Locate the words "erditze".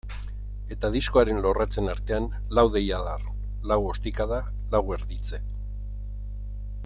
4.99-5.43